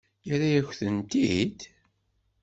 [0.27, 1.59] Yerra-yakent-tent-id?